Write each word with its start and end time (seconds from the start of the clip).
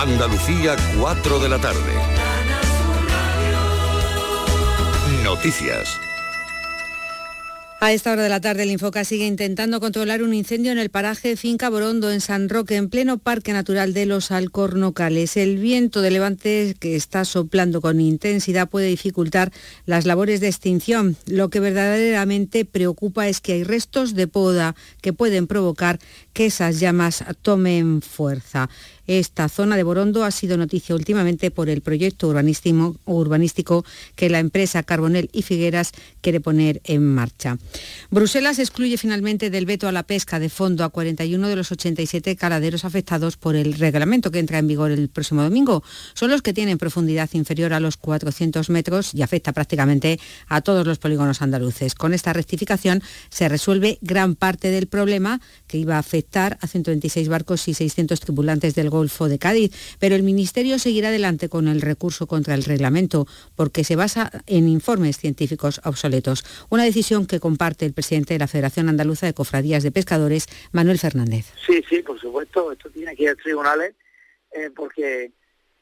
Andalucía, 0.00 0.76
4 0.98 1.38
de 1.40 1.48
la 1.50 1.58
tarde. 1.58 1.92
Noticias. 5.22 6.00
A 7.82 7.94
esta 7.94 8.12
hora 8.12 8.22
de 8.22 8.28
la 8.28 8.42
tarde, 8.42 8.64
el 8.64 8.70
Infoca 8.70 9.04
sigue 9.04 9.26
intentando 9.26 9.80
controlar 9.80 10.22
un 10.22 10.34
incendio 10.34 10.70
en 10.70 10.78
el 10.78 10.90
paraje 10.90 11.34
Finca 11.36 11.70
Borondo, 11.70 12.12
en 12.12 12.20
San 12.20 12.50
Roque, 12.50 12.76
en 12.76 12.90
pleno 12.90 13.16
Parque 13.16 13.54
Natural 13.54 13.94
de 13.94 14.04
los 14.04 14.30
Alcornocales. 14.30 15.38
El 15.38 15.56
viento 15.56 16.02
de 16.02 16.10
levante 16.10 16.76
que 16.78 16.94
está 16.94 17.24
soplando 17.24 17.80
con 17.80 17.98
intensidad 17.98 18.68
puede 18.68 18.88
dificultar 18.88 19.50
las 19.86 20.04
labores 20.04 20.40
de 20.40 20.48
extinción. 20.48 21.16
Lo 21.24 21.48
que 21.48 21.60
verdaderamente 21.60 22.66
preocupa 22.66 23.28
es 23.28 23.40
que 23.40 23.54
hay 23.54 23.64
restos 23.64 24.14
de 24.14 24.26
poda 24.26 24.76
que 25.00 25.14
pueden 25.14 25.46
provocar 25.46 26.00
que 26.34 26.46
esas 26.46 26.80
llamas 26.80 27.24
tomen 27.40 28.02
fuerza. 28.02 28.68
Esta 29.10 29.48
zona 29.48 29.76
de 29.76 29.82
Borondo 29.82 30.22
ha 30.22 30.30
sido 30.30 30.56
noticia 30.56 30.94
últimamente 30.94 31.50
por 31.50 31.68
el 31.68 31.80
proyecto 31.80 32.28
urbanístico 32.28 33.84
que 34.14 34.30
la 34.30 34.38
empresa 34.38 34.84
Carbonel 34.84 35.28
y 35.32 35.42
Figueras 35.42 35.90
quiere 36.20 36.38
poner 36.38 36.80
en 36.84 37.04
marcha. 37.04 37.58
Bruselas 38.12 38.60
excluye 38.60 38.96
finalmente 38.98 39.50
del 39.50 39.66
veto 39.66 39.88
a 39.88 39.92
la 39.92 40.04
pesca 40.04 40.38
de 40.38 40.48
fondo 40.48 40.84
a 40.84 40.90
41 40.90 41.48
de 41.48 41.56
los 41.56 41.72
87 41.72 42.36
caladeros 42.36 42.84
afectados 42.84 43.36
por 43.36 43.56
el 43.56 43.74
reglamento 43.74 44.30
que 44.30 44.38
entra 44.38 44.58
en 44.58 44.68
vigor 44.68 44.92
el 44.92 45.08
próximo 45.08 45.42
domingo. 45.42 45.82
Son 46.14 46.30
los 46.30 46.40
que 46.40 46.52
tienen 46.52 46.78
profundidad 46.78 47.30
inferior 47.32 47.72
a 47.72 47.80
los 47.80 47.96
400 47.96 48.70
metros 48.70 49.12
y 49.12 49.22
afecta 49.22 49.52
prácticamente 49.52 50.20
a 50.46 50.60
todos 50.60 50.86
los 50.86 50.98
polígonos 50.98 51.42
andaluces. 51.42 51.96
Con 51.96 52.14
esta 52.14 52.32
rectificación 52.32 53.02
se 53.28 53.48
resuelve 53.48 53.98
gran 54.02 54.36
parte 54.36 54.70
del 54.70 54.86
problema 54.86 55.40
que 55.66 55.78
iba 55.78 55.96
a 55.96 55.98
afectar 55.98 56.58
a 56.60 56.68
126 56.68 57.28
barcos 57.28 57.66
y 57.66 57.74
600 57.74 58.20
tripulantes 58.20 58.76
del 58.76 58.88
Golfo 59.00 59.30
de 59.30 59.38
Cádiz, 59.38 59.96
pero 59.98 60.14
el 60.14 60.22
Ministerio 60.22 60.78
seguirá 60.78 61.08
adelante 61.08 61.48
con 61.48 61.68
el 61.68 61.80
recurso 61.80 62.26
contra 62.26 62.54
el 62.54 62.64
reglamento 62.64 63.26
porque 63.56 63.82
se 63.82 63.96
basa 63.96 64.30
en 64.46 64.68
informes 64.68 65.16
científicos 65.16 65.80
obsoletos, 65.84 66.44
una 66.68 66.84
decisión 66.84 67.26
que 67.26 67.40
comparte 67.40 67.86
el 67.86 67.94
presidente 67.94 68.34
de 68.34 68.40
la 68.40 68.46
Federación 68.46 68.90
Andaluza 68.90 69.24
de 69.24 69.32
Cofradías 69.32 69.82
de 69.82 69.90
Pescadores, 69.90 70.48
Manuel 70.72 70.98
Fernández. 70.98 71.46
Sí, 71.66 71.82
sí, 71.88 72.02
por 72.02 72.20
supuesto, 72.20 72.72
esto 72.72 72.90
tiene 72.90 73.16
que 73.16 73.22
ir 73.22 73.30
a 73.30 73.36
tribunales 73.36 73.94
eh, 74.52 74.70
porque 74.76 75.24
eh, 75.24 75.32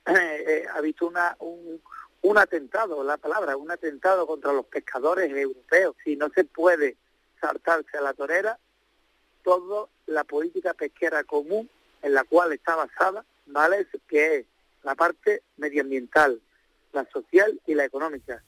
eh, 0.06 0.62
ha 0.72 0.80
visto 0.80 1.08
una, 1.08 1.36
un, 1.40 1.80
un 2.22 2.38
atentado, 2.38 3.02
la 3.02 3.16
palabra, 3.16 3.56
un 3.56 3.72
atentado 3.72 4.28
contra 4.28 4.52
los 4.52 4.66
pescadores 4.66 5.28
europeos. 5.28 5.96
Si 6.04 6.14
no 6.14 6.28
se 6.32 6.44
puede 6.44 6.96
saltarse 7.40 7.98
a 7.98 8.00
la 8.00 8.14
torera, 8.14 8.60
toda 9.42 9.88
la 10.06 10.22
política 10.22 10.72
pesquera 10.74 11.24
común 11.24 11.68
en 12.02 12.14
la 12.14 12.24
cual 12.24 12.52
está 12.52 12.76
basada, 12.76 13.24
¿vale? 13.46 13.86
Que 14.06 14.36
es 14.36 14.46
la 14.82 14.94
parte 14.94 15.42
medioambiental, 15.56 16.40
la 16.92 17.04
social 17.10 17.60
y 17.66 17.74
la 17.74 17.84
económica. 17.84 18.42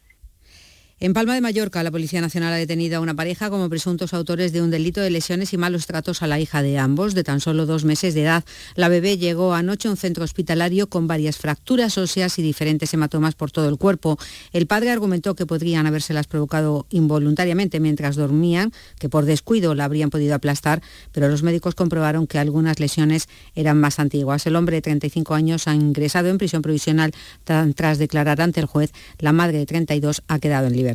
En 1.02 1.14
Palma 1.14 1.32
de 1.32 1.40
Mallorca, 1.40 1.82
la 1.82 1.90
Policía 1.90 2.20
Nacional 2.20 2.52
ha 2.52 2.56
detenido 2.56 2.98
a 2.98 3.00
una 3.00 3.14
pareja 3.14 3.48
como 3.48 3.70
presuntos 3.70 4.12
autores 4.12 4.52
de 4.52 4.60
un 4.60 4.70
delito 4.70 5.00
de 5.00 5.08
lesiones 5.08 5.54
y 5.54 5.56
malos 5.56 5.86
tratos 5.86 6.20
a 6.20 6.26
la 6.26 6.38
hija 6.38 6.60
de 6.60 6.76
ambos, 6.76 7.14
de 7.14 7.24
tan 7.24 7.40
solo 7.40 7.64
dos 7.64 7.86
meses 7.86 8.12
de 8.12 8.24
edad. 8.24 8.44
La 8.74 8.90
bebé 8.90 9.16
llegó 9.16 9.54
anoche 9.54 9.88
a 9.88 9.92
un 9.92 9.96
centro 9.96 10.24
hospitalario 10.24 10.90
con 10.90 11.06
varias 11.06 11.38
fracturas 11.38 11.96
óseas 11.96 12.38
y 12.38 12.42
diferentes 12.42 12.92
hematomas 12.92 13.34
por 13.34 13.50
todo 13.50 13.70
el 13.70 13.78
cuerpo. 13.78 14.18
El 14.52 14.66
padre 14.66 14.90
argumentó 14.90 15.34
que 15.34 15.46
podrían 15.46 15.86
habérselas 15.86 16.26
provocado 16.26 16.84
involuntariamente 16.90 17.80
mientras 17.80 18.16
dormían, 18.16 18.70
que 18.98 19.08
por 19.08 19.24
descuido 19.24 19.74
la 19.74 19.86
habrían 19.86 20.10
podido 20.10 20.34
aplastar, 20.34 20.82
pero 21.12 21.30
los 21.30 21.42
médicos 21.42 21.74
comprobaron 21.74 22.26
que 22.26 22.38
algunas 22.38 22.78
lesiones 22.78 23.26
eran 23.54 23.80
más 23.80 24.00
antiguas. 24.00 24.44
El 24.44 24.54
hombre 24.54 24.76
de 24.76 24.82
35 24.82 25.32
años 25.32 25.66
ha 25.66 25.74
ingresado 25.74 26.28
en 26.28 26.36
prisión 26.36 26.60
provisional 26.60 27.12
tras 27.44 27.96
declarar 27.96 28.42
ante 28.42 28.60
el 28.60 28.66
juez. 28.66 28.92
La 29.18 29.32
madre 29.32 29.56
de 29.56 29.64
32 29.64 30.24
ha 30.28 30.38
quedado 30.38 30.66
en 30.66 30.74
libertad. 30.74 30.89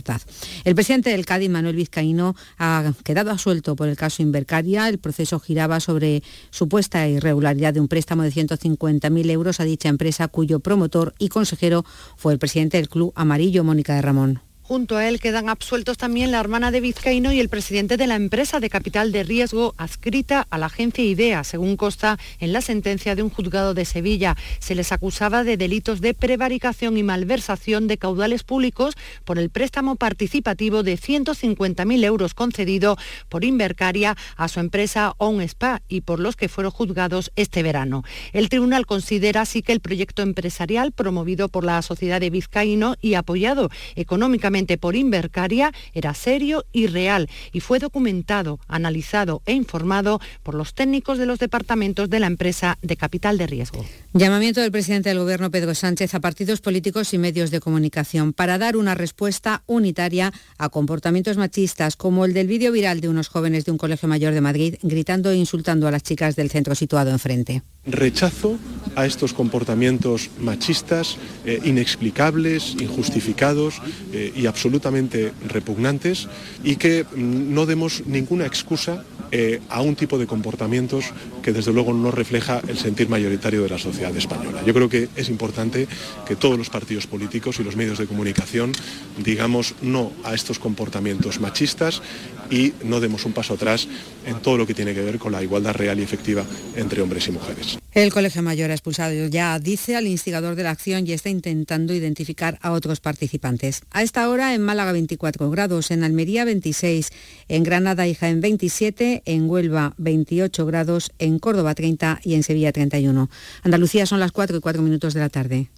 El 0.63 0.75
presidente 0.75 1.11
del 1.11 1.25
Cádiz, 1.25 1.49
Manuel 1.49 1.75
Vizcaíno, 1.75 2.35
ha 2.57 2.93
quedado 3.03 3.31
asuelto 3.31 3.75
por 3.75 3.87
el 3.87 3.95
caso 3.95 4.21
Invercaria. 4.21 4.89
El 4.89 4.99
proceso 4.99 5.39
giraba 5.39 5.79
sobre 5.79 6.23
supuesta 6.49 7.07
irregularidad 7.07 7.73
de 7.73 7.79
un 7.79 7.87
préstamo 7.87 8.23
de 8.23 8.31
150.000 8.31 9.29
euros 9.29 9.59
a 9.59 9.63
dicha 9.63 9.89
empresa, 9.89 10.27
cuyo 10.27 10.59
promotor 10.59 11.13
y 11.19 11.29
consejero 11.29 11.85
fue 12.17 12.33
el 12.33 12.39
presidente 12.39 12.77
del 12.77 12.89
Club 12.89 13.13
Amarillo, 13.15 13.63
Mónica 13.63 13.95
de 13.95 14.01
Ramón. 14.01 14.41
Junto 14.67 14.97
a 14.97 15.07
él 15.07 15.19
quedan 15.19 15.47
absueltos 15.47 15.95
también 15.95 16.31
la 16.31 16.39
hermana 16.39 16.71
de 16.71 16.81
Vizcaíno 16.81 17.31
y 17.31 17.39
el 17.39 17.49
presidente 17.49 17.97
de 17.97 18.07
la 18.07 18.15
empresa 18.15 18.59
de 18.59 18.71
capital 18.71 19.11
de 19.11 19.21
riesgo 19.21 19.75
adscrita 19.77 20.47
a 20.49 20.57
la 20.57 20.65
agencia 20.65 21.03
IDEA, 21.03 21.43
según 21.43 21.77
consta 21.77 22.17
en 22.39 22.51
la 22.51 22.61
sentencia 22.61 23.13
de 23.13 23.21
un 23.21 23.29
juzgado 23.29 23.75
de 23.75 23.85
Sevilla. 23.85 24.35
Se 24.57 24.73
les 24.73 24.91
acusaba 24.91 25.43
de 25.43 25.57
delitos 25.57 26.01
de 26.01 26.15
prevaricación 26.15 26.97
y 26.97 27.03
malversación 27.03 27.85
de 27.85 27.99
caudales 27.99 28.43
públicos 28.43 28.95
por 29.23 29.37
el 29.37 29.51
préstamo 29.51 29.97
participativo 29.97 30.81
de 30.81 30.97
150.000 30.97 32.03
euros 32.03 32.33
concedido 32.33 32.97
por 33.29 33.45
Invercaria 33.45 34.17
a 34.35 34.47
su 34.47 34.59
empresa 34.59 35.13
On 35.19 35.41
Spa 35.41 35.83
y 35.87 36.01
por 36.01 36.19
los 36.19 36.35
que 36.35 36.49
fueron 36.49 36.71
juzgados 36.71 37.31
este 37.35 37.61
verano. 37.61 38.03
El 38.33 38.49
tribunal 38.49 38.87
considera 38.87 39.41
así 39.41 39.61
que 39.61 39.73
el 39.73 39.79
proyecto 39.79 40.23
empresarial 40.23 40.91
promovido 40.91 41.49
por 41.49 41.63
la 41.63 41.79
sociedad 41.83 42.19
de 42.19 42.31
Vizcaíno 42.31 42.95
y 42.99 43.13
apoyado 43.13 43.69
económicamente 43.95 44.54
por 44.55 44.95
Invercaria 44.95 45.73
era 45.93 46.13
serio 46.13 46.63
y 46.71 46.87
real 46.87 47.29
y 47.51 47.59
fue 47.59 47.79
documentado, 47.79 48.57
analizado 48.69 49.41
e 49.45 49.51
informado 49.51 50.21
por 50.43 50.55
los 50.55 50.73
técnicos 50.73 51.17
de 51.17 51.25
los 51.25 51.39
departamentos 51.39 52.09
de 52.09 52.21
la 52.21 52.27
empresa 52.27 52.77
de 52.81 52.95
capital 52.95 53.37
de 53.37 53.47
riesgo. 53.47 53.85
Llamamiento 54.13 54.61
del 54.61 54.71
presidente 54.71 55.09
del 55.09 55.19
Gobierno 55.19 55.51
Pedro 55.51 55.75
Sánchez 55.75 56.15
a 56.15 56.21
partidos 56.21 56.61
políticos 56.61 57.13
y 57.13 57.17
medios 57.17 57.51
de 57.51 57.59
comunicación 57.59 58.31
para 58.31 58.57
dar 58.57 58.77
una 58.77 58.95
respuesta 58.95 59.63
unitaria 59.65 60.31
a 60.57 60.69
comportamientos 60.69 61.35
machistas 61.35 61.97
como 61.97 62.23
el 62.23 62.33
del 62.33 62.47
vídeo 62.47 62.71
viral 62.71 63.01
de 63.01 63.09
unos 63.09 63.27
jóvenes 63.27 63.65
de 63.65 63.71
un 63.71 63.77
colegio 63.77 64.07
mayor 64.07 64.33
de 64.33 64.39
Madrid 64.39 64.75
gritando 64.83 65.31
e 65.31 65.35
insultando 65.35 65.85
a 65.85 65.91
las 65.91 66.03
chicas 66.03 66.37
del 66.37 66.49
centro 66.49 66.75
situado 66.75 67.11
enfrente. 67.11 67.61
Rechazo 67.85 68.57
a 68.95 69.05
estos 69.05 69.33
comportamientos 69.33 70.29
machistas 70.39 71.17
eh, 71.45 71.59
inexplicables, 71.65 72.75
injustificados 72.79 73.81
eh, 74.13 74.31
y 74.35 74.44
absolutamente 74.45 75.33
repugnantes 75.47 76.27
y 76.63 76.75
que 76.75 77.03
mm, 77.03 77.53
no 77.53 77.65
demos 77.65 78.03
ninguna 78.05 78.45
excusa 78.45 79.03
eh, 79.31 79.59
a 79.69 79.81
un 79.81 79.95
tipo 79.95 80.17
de 80.17 80.27
comportamientos 80.27 81.05
que 81.41 81.51
desde 81.51 81.73
luego 81.73 81.93
no 81.93 82.11
refleja 82.11 82.61
el 82.67 82.77
sentir 82.77 83.09
mayoritario 83.09 83.63
de 83.63 83.69
la 83.69 83.77
sociedad 83.77 84.15
española. 84.15 84.61
Yo 84.65 84.73
creo 84.73 84.87
que 84.87 85.09
es 85.15 85.29
importante 85.29 85.87
que 86.27 86.35
todos 86.35 86.57
los 86.57 86.69
partidos 86.69 87.07
políticos 87.07 87.59
y 87.59 87.63
los 87.63 87.75
medios 87.75 87.97
de 87.97 88.07
comunicación 88.07 88.71
digamos 89.17 89.75
no 89.81 90.11
a 90.23 90.33
estos 90.33 90.59
comportamientos 90.59 91.39
machistas 91.39 92.01
y 92.49 92.73
no 92.83 92.99
demos 92.99 93.25
un 93.25 93.33
paso 93.33 93.55
atrás 93.55 93.87
en 94.25 94.39
todo 94.41 94.57
lo 94.57 94.67
que 94.67 94.73
tiene 94.73 94.93
que 94.93 95.01
ver 95.01 95.19
con 95.19 95.31
la 95.31 95.43
igualdad 95.43 95.73
real 95.73 95.99
y 95.99 96.03
efectiva 96.03 96.45
entre 96.75 97.01
hombres 97.01 97.27
y 97.27 97.31
mujeres. 97.31 97.77
El 97.93 98.11
Colegio 98.11 98.41
Mayor 98.41 98.71
ha 98.71 98.73
expulsado 98.73 99.13
ya, 99.27 99.57
dice, 99.57 99.95
al 99.95 100.05
instigador 100.05 100.55
de 100.55 100.63
la 100.63 100.71
acción 100.71 101.07
y 101.07 101.13
está 101.13 101.29
intentando 101.29 101.93
identificar 101.93 102.59
a 102.61 102.73
otros 102.73 102.99
participantes. 102.99 103.83
A 103.91 104.03
esta 104.03 104.27
hora 104.29 104.53
en 104.53 104.61
Málaga 104.61 104.91
24 104.91 105.49
grados, 105.49 105.91
en 105.91 106.03
Almería 106.03 106.43
26, 106.43 107.11
en 107.47 107.63
Granada 107.63 108.05
y 108.05 108.13
Jaén 108.13 108.41
27, 108.41 109.23
en 109.25 109.49
Huelva 109.49 109.93
28 109.97 110.65
grados, 110.65 111.11
en 111.19 111.39
Córdoba 111.39 111.73
30 111.73 112.19
y 112.23 112.33
en 112.33 112.43
Sevilla 112.43 112.73
31. 112.73 113.29
Andalucía 113.63 114.05
son 114.05 114.19
las 114.19 114.33
4 114.33 114.57
y 114.57 114.59
4 114.59 114.81
minutos 114.81 115.13
de 115.13 115.19
la 115.21 115.29
tarde. 115.29 115.69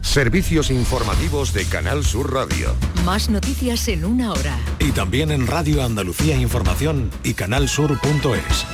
Servicios 0.00 0.70
informativos 0.70 1.52
de 1.52 1.64
Canal 1.66 2.04
Sur 2.04 2.32
Radio. 2.32 2.74
Más 3.04 3.30
noticias 3.30 3.88
en 3.88 4.04
una 4.04 4.32
hora. 4.32 4.58
Y 4.78 4.92
también 4.92 5.30
en 5.30 5.46
Radio 5.46 5.82
Andalucía 5.82 6.36
Información 6.36 7.10
y 7.22 7.34
canalsur.es. 7.34 8.66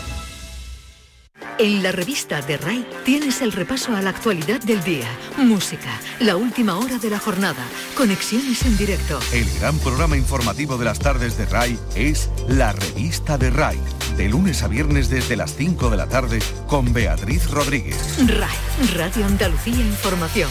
En 1.58 1.82
la 1.82 1.90
revista 1.90 2.40
de 2.40 2.56
RAI 2.56 2.86
tienes 3.04 3.42
el 3.42 3.50
repaso 3.50 3.94
a 3.96 4.00
la 4.00 4.10
actualidad 4.10 4.60
del 4.60 4.82
día, 4.84 5.08
música, 5.38 6.00
la 6.20 6.36
última 6.36 6.78
hora 6.78 6.98
de 6.98 7.10
la 7.10 7.18
jornada, 7.18 7.64
conexiones 7.96 8.64
en 8.64 8.76
directo. 8.76 9.18
El 9.32 9.46
gran 9.58 9.76
programa 9.80 10.16
informativo 10.16 10.76
de 10.78 10.84
las 10.84 11.00
tardes 11.00 11.36
de 11.36 11.46
RAI 11.46 11.76
es 11.96 12.30
La 12.46 12.72
revista 12.72 13.38
de 13.38 13.50
RAI, 13.50 13.78
de 14.16 14.28
lunes 14.28 14.62
a 14.62 14.68
viernes 14.68 15.08
desde 15.08 15.34
las 15.34 15.56
5 15.56 15.90
de 15.90 15.96
la 15.96 16.06
tarde 16.06 16.38
con 16.68 16.92
Beatriz 16.92 17.50
Rodríguez. 17.50 18.18
RAI, 18.24 18.94
Radio 18.94 19.26
Andalucía 19.26 19.84
Información. 19.84 20.50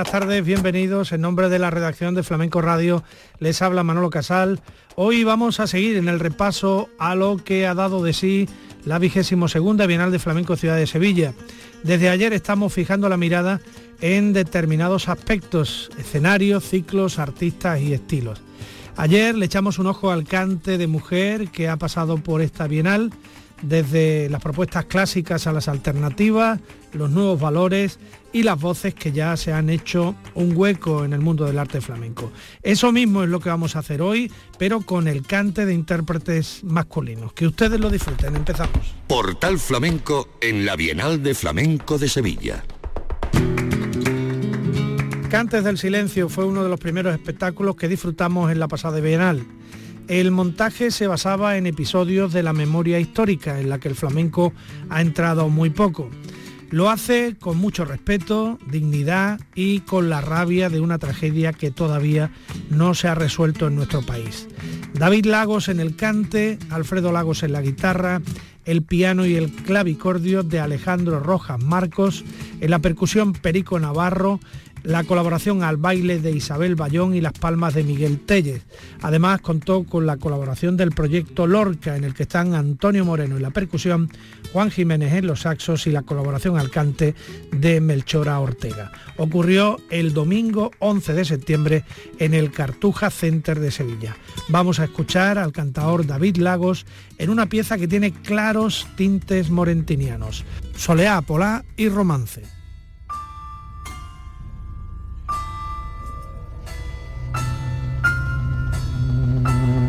buenas 0.00 0.12
tardes, 0.12 0.46
bienvenidos. 0.46 1.12
En 1.12 1.20
nombre 1.20 1.50
de 1.50 1.58
la 1.58 1.68
redacción 1.68 2.14
de 2.14 2.22
Flamenco 2.22 2.62
Radio 2.62 3.04
les 3.38 3.60
habla 3.60 3.82
Manolo 3.82 4.08
Casal. 4.08 4.58
Hoy 4.94 5.24
vamos 5.24 5.60
a 5.60 5.66
seguir 5.66 5.98
en 5.98 6.08
el 6.08 6.20
repaso 6.20 6.88
a 6.98 7.14
lo 7.14 7.36
que 7.36 7.66
ha 7.66 7.74
dado 7.74 8.02
de 8.02 8.14
sí 8.14 8.48
la 8.86 8.98
vigésimo 8.98 9.46
segunda 9.46 9.84
Bienal 9.84 10.10
de 10.10 10.18
Flamenco 10.18 10.56
Ciudad 10.56 10.76
de 10.76 10.86
Sevilla. 10.86 11.34
Desde 11.82 12.08
ayer 12.08 12.32
estamos 12.32 12.72
fijando 12.72 13.10
la 13.10 13.18
mirada 13.18 13.60
en 14.00 14.32
determinados 14.32 15.10
aspectos, 15.10 15.90
escenarios, 15.98 16.64
ciclos, 16.64 17.18
artistas 17.18 17.82
y 17.82 17.92
estilos. 17.92 18.40
Ayer 18.96 19.36
le 19.36 19.44
echamos 19.44 19.78
un 19.78 19.86
ojo 19.86 20.10
al 20.10 20.24
cante 20.24 20.78
de 20.78 20.86
mujer 20.86 21.50
que 21.50 21.68
ha 21.68 21.76
pasado 21.76 22.16
por 22.16 22.40
esta 22.40 22.66
Bienal, 22.66 23.12
desde 23.62 24.28
las 24.30 24.42
propuestas 24.42 24.86
clásicas 24.86 25.46
a 25.46 25.52
las 25.52 25.68
alternativas, 25.68 26.60
los 26.92 27.10
nuevos 27.10 27.40
valores 27.40 27.98
y 28.32 28.42
las 28.42 28.60
voces 28.60 28.94
que 28.94 29.12
ya 29.12 29.36
se 29.36 29.52
han 29.52 29.70
hecho 29.70 30.14
un 30.34 30.56
hueco 30.56 31.04
en 31.04 31.12
el 31.12 31.20
mundo 31.20 31.44
del 31.44 31.58
arte 31.58 31.80
flamenco. 31.80 32.30
Eso 32.62 32.92
mismo 32.92 33.22
es 33.22 33.28
lo 33.28 33.40
que 33.40 33.48
vamos 33.48 33.76
a 33.76 33.80
hacer 33.80 34.02
hoy, 34.02 34.30
pero 34.58 34.80
con 34.80 35.08
el 35.08 35.22
cante 35.26 35.66
de 35.66 35.74
intérpretes 35.74 36.62
masculinos. 36.64 37.32
Que 37.32 37.46
ustedes 37.46 37.80
lo 37.80 37.90
disfruten. 37.90 38.36
Empezamos. 38.36 38.94
Portal 39.06 39.58
Flamenco 39.58 40.28
en 40.40 40.64
la 40.64 40.76
Bienal 40.76 41.22
de 41.22 41.34
Flamenco 41.34 41.98
de 41.98 42.08
Sevilla. 42.08 42.64
Cantes 45.30 45.62
del 45.62 45.78
Silencio 45.78 46.28
fue 46.28 46.44
uno 46.44 46.64
de 46.64 46.68
los 46.68 46.80
primeros 46.80 47.14
espectáculos 47.14 47.76
que 47.76 47.86
disfrutamos 47.86 48.50
en 48.50 48.58
la 48.58 48.66
pasada 48.66 48.98
Bienal. 49.00 49.46
El 50.10 50.32
montaje 50.32 50.90
se 50.90 51.06
basaba 51.06 51.56
en 51.56 51.68
episodios 51.68 52.32
de 52.32 52.42
la 52.42 52.52
memoria 52.52 52.98
histórica, 52.98 53.60
en 53.60 53.70
la 53.70 53.78
que 53.78 53.86
el 53.86 53.94
flamenco 53.94 54.52
ha 54.88 55.02
entrado 55.02 55.48
muy 55.48 55.70
poco. 55.70 56.10
Lo 56.70 56.90
hace 56.90 57.36
con 57.38 57.58
mucho 57.58 57.84
respeto, 57.84 58.58
dignidad 58.68 59.38
y 59.54 59.80
con 59.82 60.10
la 60.10 60.20
rabia 60.20 60.68
de 60.68 60.80
una 60.80 60.98
tragedia 60.98 61.52
que 61.52 61.70
todavía 61.70 62.32
no 62.70 62.94
se 62.94 63.06
ha 63.06 63.14
resuelto 63.14 63.68
en 63.68 63.76
nuestro 63.76 64.02
país. 64.02 64.48
David 64.94 65.26
Lagos 65.26 65.68
en 65.68 65.78
el 65.78 65.94
cante, 65.94 66.58
Alfredo 66.70 67.12
Lagos 67.12 67.44
en 67.44 67.52
la 67.52 67.62
guitarra, 67.62 68.20
el 68.64 68.82
piano 68.82 69.26
y 69.26 69.36
el 69.36 69.52
clavicordio 69.52 70.42
de 70.42 70.58
Alejandro 70.58 71.20
Rojas 71.20 71.62
Marcos, 71.62 72.24
en 72.60 72.70
la 72.70 72.80
percusión 72.80 73.32
Perico 73.32 73.78
Navarro, 73.78 74.40
la 74.82 75.04
colaboración 75.04 75.62
al 75.62 75.76
baile 75.76 76.20
de 76.20 76.32
Isabel 76.32 76.74
Bayón 76.74 77.14
y 77.14 77.20
las 77.20 77.32
palmas 77.32 77.74
de 77.74 77.84
Miguel 77.84 78.20
Telles. 78.20 78.62
Además 79.02 79.40
contó 79.40 79.84
con 79.84 80.06
la 80.06 80.16
colaboración 80.16 80.76
del 80.76 80.90
proyecto 80.90 81.46
Lorca, 81.46 81.96
en 81.96 82.04
el 82.04 82.14
que 82.14 82.24
están 82.24 82.54
Antonio 82.54 83.04
Moreno 83.04 83.36
en 83.36 83.42
la 83.42 83.50
percusión, 83.50 84.10
Juan 84.52 84.70
Jiménez 84.70 85.12
en 85.14 85.26
los 85.26 85.42
saxos 85.42 85.86
y 85.86 85.90
la 85.90 86.02
colaboración 86.02 86.58
al 86.58 86.70
cante 86.70 87.14
de 87.52 87.80
Melchora 87.80 88.40
Ortega. 88.40 88.92
Ocurrió 89.16 89.78
el 89.90 90.12
domingo 90.12 90.70
11 90.78 91.12
de 91.14 91.24
septiembre 91.24 91.84
en 92.18 92.34
el 92.34 92.50
Cartuja 92.50 93.10
Center 93.10 93.60
de 93.60 93.70
Sevilla. 93.70 94.16
Vamos 94.48 94.80
a 94.80 94.84
escuchar 94.84 95.38
al 95.38 95.52
cantador 95.52 96.06
David 96.06 96.36
Lagos 96.36 96.86
en 97.18 97.30
una 97.30 97.46
pieza 97.46 97.78
que 97.78 97.88
tiene 97.88 98.12
claros 98.12 98.86
tintes 98.96 99.50
morentinianos, 99.50 100.44
soleá, 100.74 101.20
polá 101.22 101.64
y 101.76 101.88
romance. 101.88 102.59
Mm-hmm. 109.42 109.79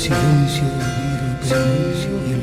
silencio, 0.00 0.64
silencio. 1.42 2.39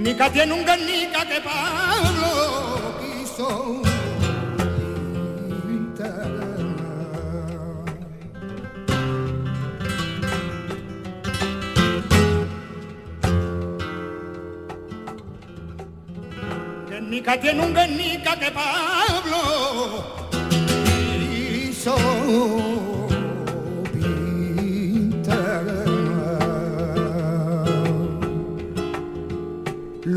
Guernica 0.00 0.30
tiene 0.32 0.54
un 0.54 0.64
Guernica 0.64 1.26
que 1.26 1.40
Pablo 1.42 2.94
quiso 2.98 3.82
Guernica 16.88 17.38
tiene 17.38 17.62
un 17.62 17.74
Guernica 17.74 18.38
que 18.38 18.50
Pablo 18.52 18.99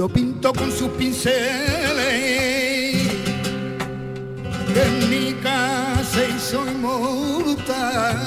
lo 0.03 0.09
pinto 0.09 0.51
con 0.51 0.69
sus 0.69 0.89
pinceles. 0.99 1.37
Que 4.73 4.81
en 4.81 5.09
mi 5.09 5.33
casa 5.41 6.19
hizo 6.35 6.65
inmortal 6.67 8.17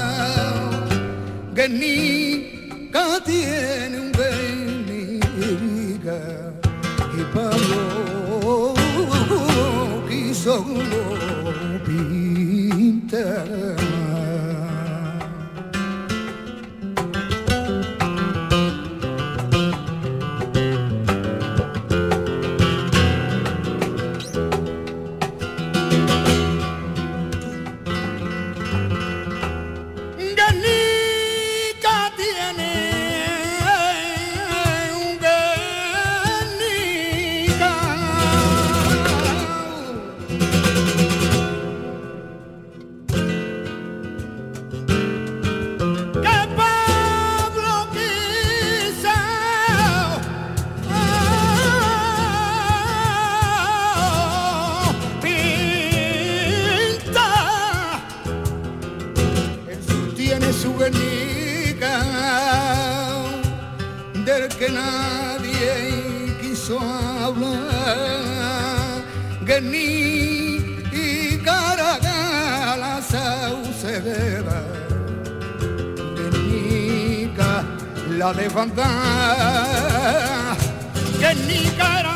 Guernica 1.54 3.20
tiene 3.26 4.00
un 4.04 4.12
Guernica 4.12 5.38
y 7.18 7.22
Pablo 7.34 8.74
quiso 10.08 10.54
pintar 11.84 13.46
que 64.66 64.72
nadie 64.72 66.36
quiso 66.40 66.80
hablar, 66.80 67.54
que 69.46 69.60
ni 69.60 70.56
y 70.92 71.38
caragala 71.38 73.00
saucedera, 73.00 74.60
que 76.16 76.26
ni 76.38 77.32
la 78.18 78.32
levantar, 78.32 78.86
que 81.20 81.30
ni 81.46 81.60
cara 81.76 82.15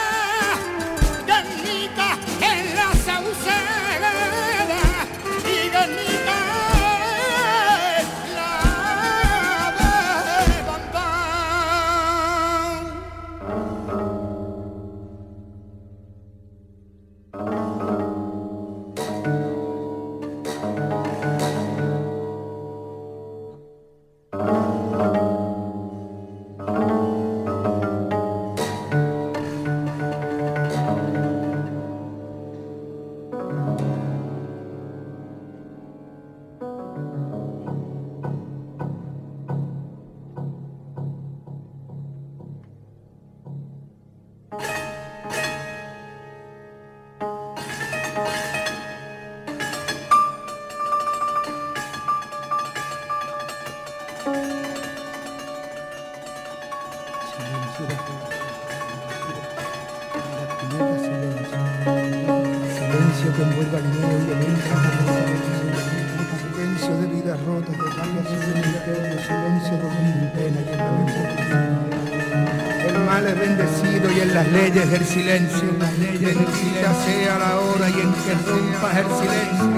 del 74.91 75.05
silencio 75.05 75.69
sea 77.05 77.37
la 77.37 77.59
hora 77.59 77.89
y 77.89 78.01
en 78.01 78.11
que 78.11 78.33
rompas 78.43 78.97
el 78.97 79.05
silencio. 79.21 79.71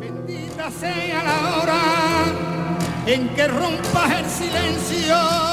Bendita 0.00 0.70
sea 0.72 1.22
la 1.22 1.58
hora 1.58 1.80
en 3.06 3.28
que 3.28 3.46
rompas 3.46 4.10
el 4.18 4.26
silencio. 4.28 5.49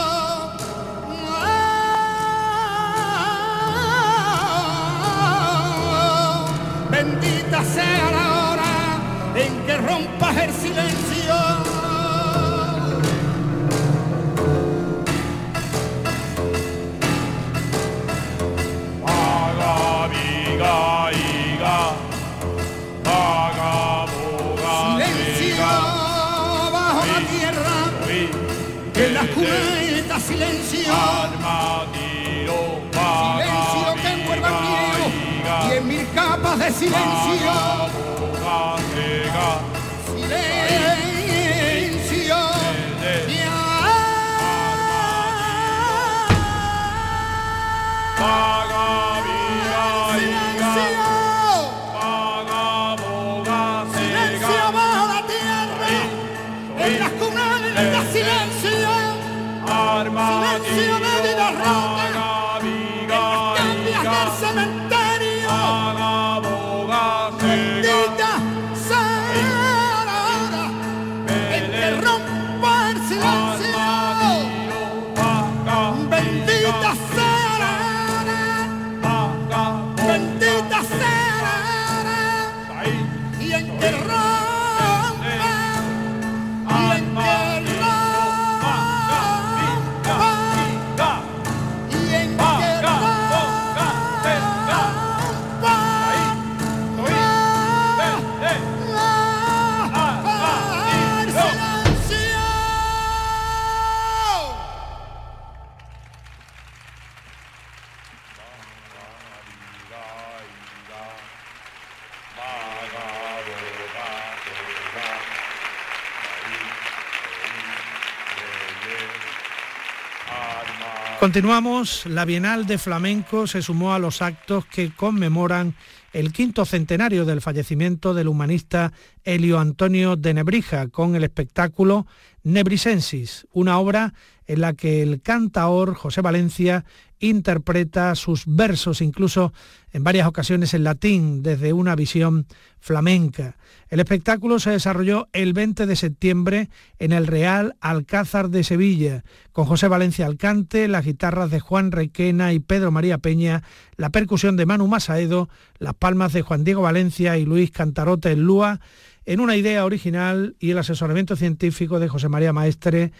Continuamos, 121.27 122.05
la 122.05 122.23
Bienal 122.23 122.65
de 122.67 122.77
Flamenco 122.77 123.47
se 123.47 123.61
sumó 123.61 123.93
a 123.93 123.99
los 123.99 124.21
actos 124.21 124.65
que 124.65 124.95
conmemoran 124.95 125.75
el 126.13 126.31
quinto 126.31 126.63
centenario 126.63 127.25
del 127.25 127.41
fallecimiento 127.41 128.13
del 128.13 128.29
humanista 128.29 128.93
Helio 129.25 129.59
Antonio 129.59 130.15
de 130.15 130.33
Nebrija 130.33 130.87
con 130.87 131.17
el 131.17 131.25
espectáculo 131.25 132.07
Nebrisensis, 132.47 133.45
una 133.51 133.77
obra 133.77 134.13
en 134.45 134.61
la 134.61 134.73
que 134.73 135.01
el 135.01 135.21
cantaor 135.21 135.95
José 135.95 136.21
Valencia 136.21 136.85
interpreta 137.19 138.15
sus 138.15 138.43
versos 138.45 139.01
incluso 139.01 139.51
en 139.91 140.03
varias 140.03 140.27
ocasiones 140.27 140.73
en 140.73 140.83
latín 140.83 141.43
desde 141.43 141.73
una 141.73 141.95
visión 141.95 142.45
flamenca. 142.79 143.57
El 143.89 143.99
espectáculo 143.99 144.59
se 144.59 144.69
desarrolló 144.69 145.27
el 145.33 145.53
20 145.53 145.87
de 145.87 145.95
septiembre 145.95 146.69
en 146.99 147.11
el 147.11 147.27
Real 147.27 147.75
Alcázar 147.81 148.49
de 148.49 148.63
Sevilla, 148.63 149.23
con 149.51 149.65
José 149.65 149.87
Valencia 149.87 150.25
al 150.25 150.37
cante, 150.37 150.87
las 150.87 151.05
guitarras 151.05 151.49
de 151.49 151.59
Juan 151.59 151.91
Requena 151.91 152.53
y 152.53 152.59
Pedro 152.59 152.91
María 152.91 153.17
Peña, 153.17 153.63
la 153.97 154.09
percusión 154.09 154.55
de 154.55 154.65
Manu 154.65 154.87
Masaedo, 154.87 155.49
las 155.79 155.95
palmas 155.95 156.31
de 156.31 156.43
Juan 156.43 156.63
Diego 156.63 156.83
Valencia 156.83 157.37
y 157.37 157.45
Luis 157.45 157.71
Cantarote 157.71 158.31
en 158.31 158.43
Lúa, 158.43 158.79
en 159.27 159.41
una 159.41 159.57
idea 159.57 159.85
original 159.85 160.55
y 160.57 160.71
el 160.71 160.77
asesoramiento 160.79 161.35
científico 161.35 161.99
de 161.99 162.07
José 162.07 162.29
María 162.29 162.53
Maestre, 162.53 163.11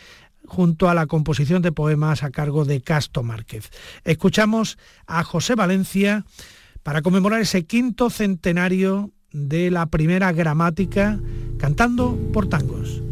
junto 0.46 0.90
a 0.90 0.94
la 0.94 1.06
composición 1.06 1.62
de 1.62 1.74
poemas 1.74 2.24
a 2.24 2.32
cargo 2.32 2.64
de 2.64 2.82
Casto 2.82 3.24
Márquez. 3.24 3.70
Escuchamos 4.06 4.78
a 5.06 5.24
José 5.26 5.56
Valencia 5.56 6.26
para 6.82 7.02
conmemorar 7.02 7.42
ese 7.42 7.66
quinto 7.66 8.10
centenario 8.10 9.12
de 9.34 9.70
la 9.70 9.88
primera 9.88 10.32
gramática 10.32 11.20
cantando 11.58 12.18
por 12.32 12.48
tangos. 12.48 13.07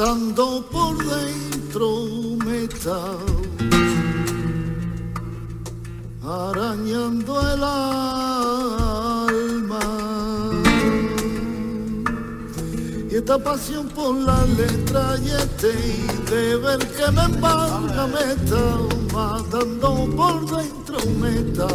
Matando 0.00 0.64
por 0.72 0.96
dentro 0.96 1.86
me 2.42 2.64
está 2.64 3.00
arañando 6.24 7.40
el 7.52 7.62
alma. 7.62 8.80
Y 13.10 13.14
esta 13.14 13.36
pasión 13.38 13.88
por 13.88 14.14
la 14.14 14.46
letra 14.46 15.18
y 15.22 15.28
este 15.32 15.72
de 16.30 16.56
ver 16.56 16.78
que 16.78 17.10
me 17.12 17.24
embarga 17.24 18.06
me 18.06 18.32
está 18.32 18.78
matando 19.12 20.08
por 20.16 20.46
dentro 20.56 20.98
me 21.20 21.30
está 21.40 21.68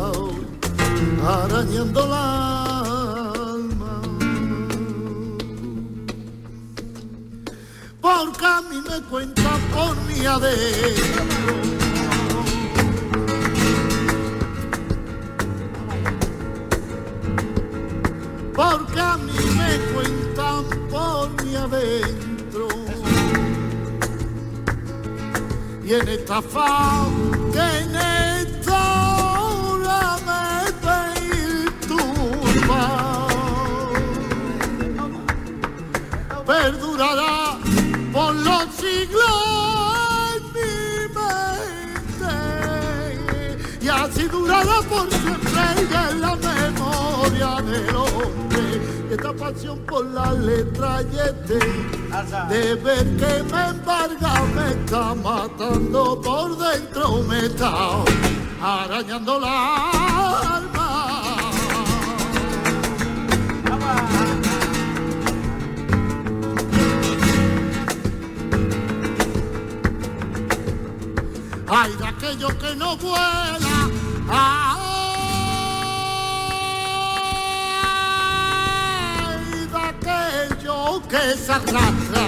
arañando 1.24 2.08
la 2.08 2.35
porque 8.26 8.46
a 8.46 8.62
mí 8.62 8.82
me 8.82 9.02
cuentan 9.04 9.62
por 9.74 9.96
mi 10.04 10.26
adentro. 10.26 11.26
Porque 18.54 19.00
a 19.00 19.18
mí 19.18 19.40
me 19.58 19.78
cuentan 19.94 20.64
por 20.90 21.44
mi 21.44 21.56
adentro. 21.56 22.68
Y 25.84 25.94
en 25.94 26.08
esta 26.08 26.42
que 27.54 27.60
en 27.82 27.96
esta 27.96 29.18
hora 29.22 30.18
me 30.26 30.72
perdurará 36.46 37.45
perdurará 44.36 44.82
por 44.90 45.10
siempre 45.10 45.62
y 45.78 46.12
en 46.12 46.22
la 46.22 46.36
memoria 46.36 47.62
del 47.62 47.96
hombre. 47.96 48.82
Esta 49.12 49.34
pasión 49.34 49.80
por 49.88 50.06
la 50.06 50.34
letra 50.34 51.02
y 51.04 51.16
este 51.16 51.60
de 52.50 52.76
ver 52.76 53.06
que 53.18 53.44
me 53.44 53.70
embarga 53.70 54.44
me 54.56 54.72
está 54.72 55.16
matando 55.16 56.20
por 56.22 56.58
dentro, 56.58 57.24
me 57.24 57.46
está 57.46 57.72
arañando 58.62 59.40
la 59.40 60.56
alma. 60.56 61.16
Ay, 71.68 71.92
de 71.98 72.08
aquello 72.08 72.48
que 72.60 72.76
no 72.76 72.98
fue 72.98 73.45
que 81.16 81.38
se 81.38 81.52
arrastra. 81.52 82.26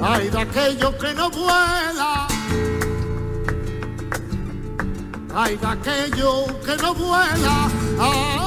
Ay 0.00 0.28
de 0.30 0.38
aquello 0.38 0.98
que 0.98 1.14
no 1.14 1.30
vuela, 1.30 2.28
ay 5.34 5.56
de 5.56 5.66
aquello 5.66 6.46
que 6.64 6.76
no 6.82 6.94
vuela, 6.94 7.56
ay 7.98 8.40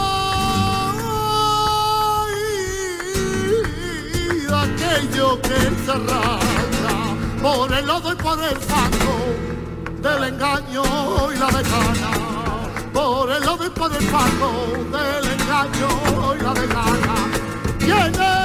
de 4.48 4.56
aquello 4.65 5.41
que 5.41 5.60
se 5.86 5.91
arrastra 5.91 6.96
por 7.41 7.74
el 7.74 7.86
lodo 7.86 8.13
y 8.13 8.15
por 8.15 8.44
el 8.44 8.58
fango 8.58 9.17
del 10.02 10.24
engaño 10.34 10.84
y 11.34 11.38
la 11.38 11.48
decana, 11.48 12.21
por 12.93 13.32
el 13.32 13.43
lodo 13.43 13.65
y 13.65 13.69
por 13.69 13.91
el 13.93 14.04
fango 14.04 14.51
del 14.91 15.32
engaño 15.32 16.36
y 16.38 16.43
la 16.43 16.54
decana. 16.54 18.40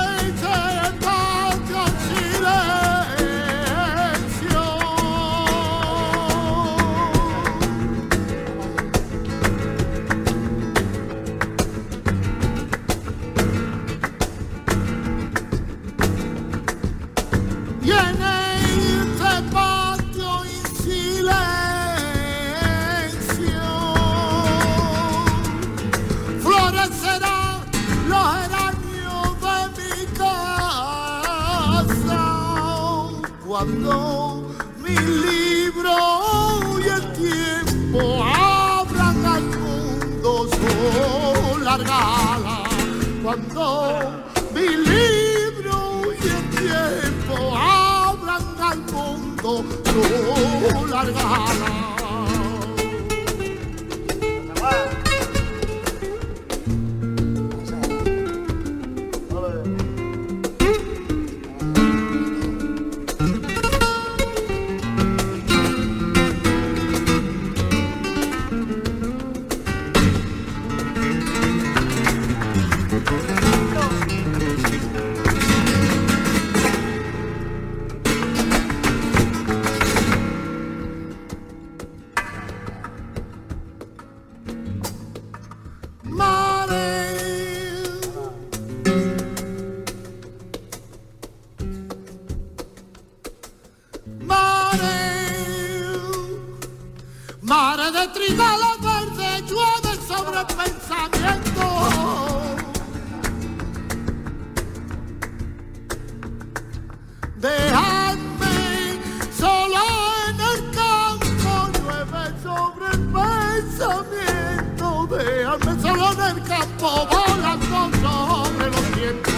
Pensamiento. 113.77 115.07
Dejadme 115.07 115.83
solo 115.83 116.13
en 116.13 116.37
el 116.37 116.43
campo, 116.43 117.09
volando 117.11 117.91
sobre 118.03 118.71
los 118.71 118.97
vientos. 118.97 119.35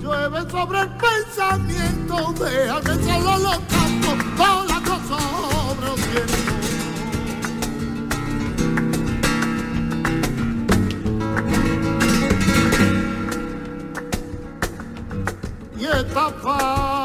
Llueve 0.00 0.50
sobre 0.50 0.80
el 0.80 0.88
pensamiento, 0.96 2.34
déjame 2.44 3.04
solo 3.04 3.36
en 3.36 3.42
los 3.42 3.58
campos, 3.58 4.16
volando 4.36 4.94
sobre 5.08 5.86
los 5.86 6.12
vientos. 6.12 6.38
y 15.80 15.84
esta 15.84 16.28
paz 16.42 16.97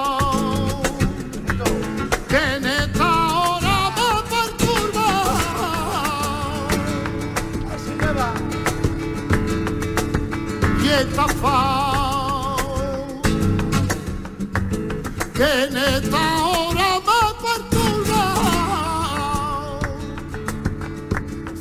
que 15.43 15.63
en 15.63 15.77
esta 15.77 16.45
hora 16.45 16.89
me 17.07 17.21
perturba. 17.43 18.25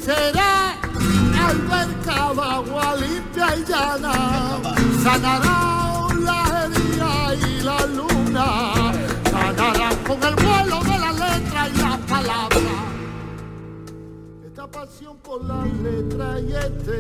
Será 0.05 0.55
alberca 1.49 2.19
de 2.37 2.43
agua 2.59 2.97
limpia 2.97 3.49
y 3.57 3.65
llana, 3.65 4.15
sanará 5.03 5.61
la 6.27 6.41
herida 6.65 7.13
y 7.35 7.61
la 7.69 7.79
luna, 7.99 8.47
sanará 9.31 9.89
con 10.07 10.19
el 10.29 10.35
vuelo 10.45 10.79
de 10.91 10.97
la 11.05 11.13
letra 11.25 11.61
y 11.69 11.77
la 11.79 11.95
palabra. 12.13 12.75
Esta 14.47 14.67
pasión 14.69 15.17
por 15.19 15.45
la 15.45 15.65
letra 15.87 16.39
y 16.41 16.53
este 16.53 16.99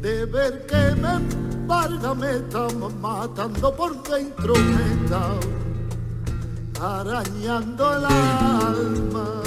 deber 0.00 0.66
que 0.66 0.82
me 1.00 1.12
embarga 1.14 2.14
me 2.14 2.30
está 2.36 2.66
matando 3.00 3.74
por 3.76 4.02
dentro, 4.02 4.54
me 4.54 5.65
arañando 6.80 7.96
el 7.96 8.04
alma 8.04 9.42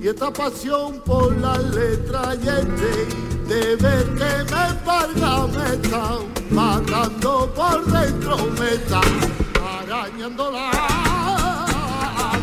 y 0.00 0.08
esta 0.08 0.32
pasión 0.32 1.00
por 1.04 1.36
la 1.38 1.58
letra 1.58 2.34
y 2.34 2.48
este 2.48 3.06
deber 3.46 4.04
que 4.14 4.54
me 4.54 4.68
embarga 4.68 5.46
me 5.46 5.74
está 5.74 6.18
matando 6.50 7.52
por 7.54 7.84
dentro, 7.86 8.36
me 8.58 8.74
está 8.74 9.00
arañando 9.82 10.50
la 10.52 10.70
alma. 10.70 12.40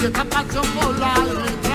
y 0.00 0.04
esta 0.04 0.24
pasión 0.24 0.66
por 0.74 0.98
la 0.98 1.14
letra 1.18 1.71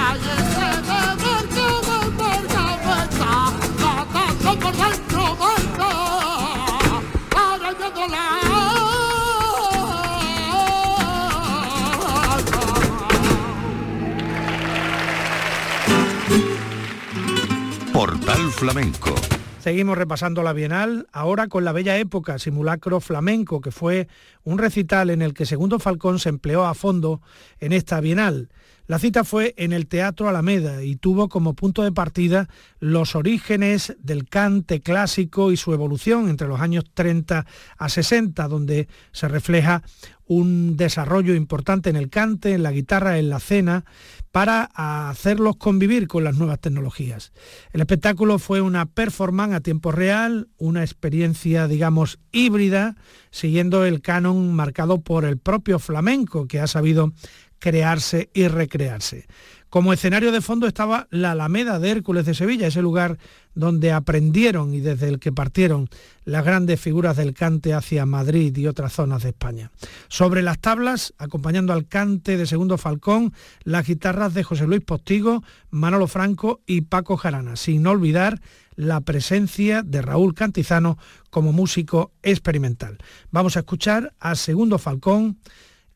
Flamenco. 18.27 19.15
Seguimos 19.59 19.97
repasando 19.97 20.43
la 20.43 20.51
Bienal, 20.51 21.07
ahora 21.13 21.47
con 21.47 21.63
la 21.63 21.71
bella 21.71 21.97
época, 21.97 22.39
simulacro 22.39 22.99
flamenco, 22.99 23.61
que 23.61 23.71
fue 23.71 24.09
un 24.43 24.57
recital 24.57 25.09
en 25.11 25.21
el 25.21 25.33
que 25.33 25.45
Segundo 25.45 25.79
Falcón 25.79 26.19
se 26.19 26.27
empleó 26.27 26.65
a 26.65 26.73
fondo 26.73 27.21
en 27.59 27.71
esta 27.71 28.01
Bienal. 28.01 28.49
La 28.85 28.99
cita 28.99 29.23
fue 29.23 29.53
en 29.57 29.71
el 29.71 29.87
Teatro 29.87 30.27
Alameda 30.27 30.83
y 30.83 30.97
tuvo 30.97 31.29
como 31.29 31.53
punto 31.53 31.83
de 31.83 31.93
partida 31.93 32.49
los 32.79 33.15
orígenes 33.15 33.95
del 33.99 34.27
cante 34.27 34.81
clásico 34.81 35.51
y 35.53 35.57
su 35.57 35.73
evolución 35.73 36.29
entre 36.29 36.49
los 36.49 36.59
años 36.59 36.83
30 36.93 37.45
a 37.77 37.89
60, 37.89 38.47
donde 38.49 38.89
se 39.13 39.27
refleja 39.29 39.83
un 40.27 40.77
desarrollo 40.77 41.33
importante 41.33 41.89
en 41.89 41.95
el 41.95 42.09
cante, 42.09 42.53
en 42.53 42.63
la 42.63 42.71
guitarra, 42.71 43.17
en 43.17 43.29
la 43.29 43.39
cena, 43.39 43.85
para 44.31 44.69
hacerlos 44.75 45.55
convivir 45.55 46.07
con 46.07 46.23
las 46.23 46.35
nuevas 46.35 46.59
tecnologías. 46.59 47.31
El 47.71 47.81
espectáculo 47.81 48.37
fue 48.37 48.61
una 48.61 48.85
performance 48.85 49.55
a 49.55 49.61
tiempo 49.61 49.91
real, 49.91 50.49
una 50.57 50.83
experiencia, 50.83 51.67
digamos, 51.67 52.19
híbrida, 52.31 52.95
siguiendo 53.31 53.85
el 53.85 54.01
canon 54.01 54.53
marcado 54.53 55.01
por 55.01 55.25
el 55.25 55.37
propio 55.37 55.79
flamenco, 55.79 56.47
que 56.47 56.59
ha 56.59 56.67
sabido 56.67 57.13
crearse 57.59 58.29
y 58.33 58.47
recrearse. 58.47 59.27
Como 59.69 59.91
escenario 59.91 60.31
de 60.31 60.41
fondo 60.41 60.65
estaba 60.65 61.07
la 61.11 61.31
Alameda 61.31 61.77
de 61.77 61.89
Hércules 61.89 62.25
de 62.25 62.33
Sevilla, 62.33 62.67
ese 62.67 62.81
lugar 62.81 63.17
donde 63.53 63.91
aprendieron 63.91 64.73
y 64.73 64.79
desde 64.79 65.09
el 65.09 65.19
que 65.19 65.33
partieron 65.33 65.89
las 66.23 66.45
grandes 66.45 66.79
figuras 66.79 67.17
del 67.17 67.33
cante 67.33 67.73
hacia 67.73 68.05
Madrid 68.05 68.55
y 68.55 68.67
otras 68.67 68.93
zonas 68.93 69.23
de 69.23 69.29
España. 69.29 69.71
Sobre 70.07 70.41
las 70.41 70.59
tablas, 70.59 71.13
acompañando 71.17 71.73
al 71.73 71.87
cante 71.87 72.37
de 72.37 72.45
Segundo 72.45 72.77
Falcón, 72.77 73.33
las 73.63 73.85
guitarras 73.85 74.33
de 74.33 74.43
José 74.43 74.67
Luis 74.67 74.81
Postigo, 74.81 75.43
Manolo 75.69 76.07
Franco 76.07 76.61
y 76.65 76.81
Paco 76.81 77.17
Jarana, 77.17 77.57
sin 77.57 77.85
olvidar 77.87 78.39
la 78.75 79.01
presencia 79.01 79.83
de 79.83 80.01
Raúl 80.01 80.33
Cantizano 80.33 80.97
como 81.29 81.51
músico 81.51 82.13
experimental. 82.23 82.99
Vamos 83.31 83.57
a 83.57 83.61
escuchar 83.61 84.13
a 84.19 84.35
Segundo 84.35 84.77
Falcón 84.77 85.39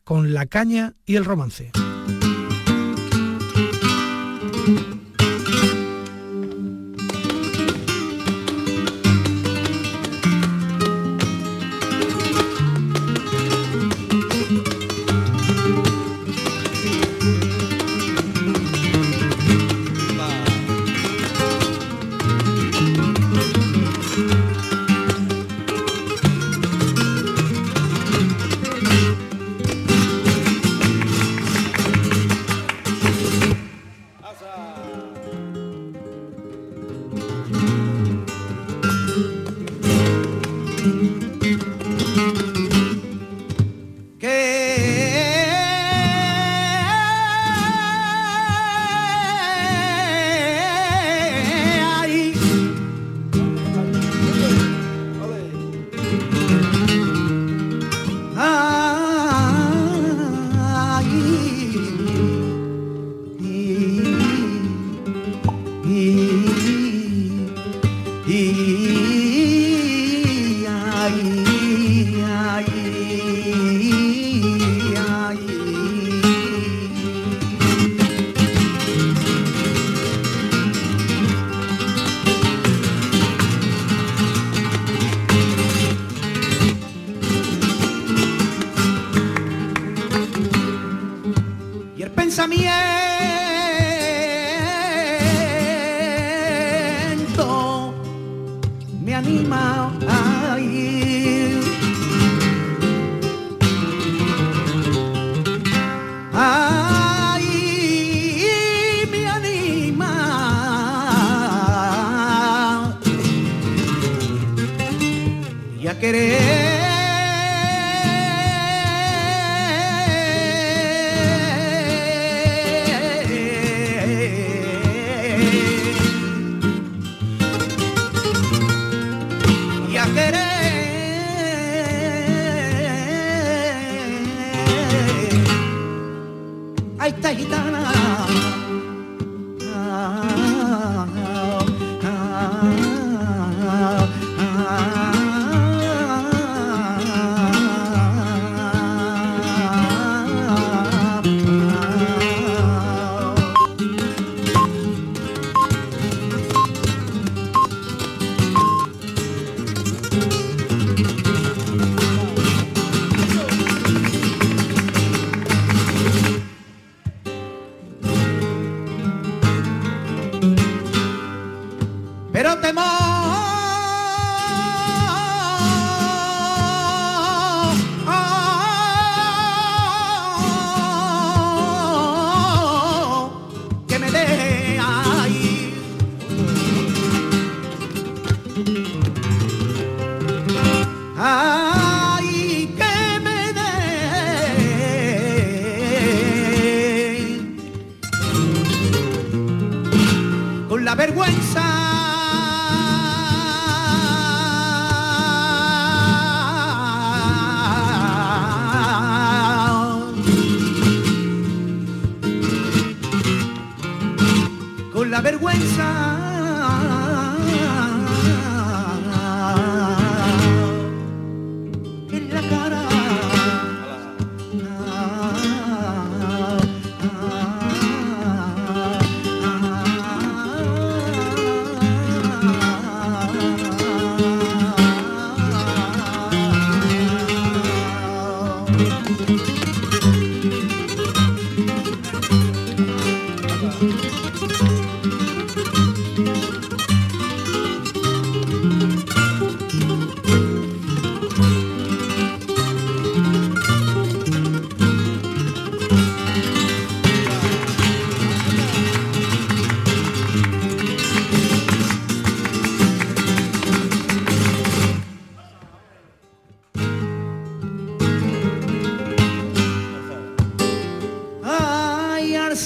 con 0.04 0.34
La 0.34 0.46
caña 0.46 0.94
y 1.06 1.16
el 1.16 1.24
romance. 1.24 1.72
thank 4.64 4.80
you 4.80 4.91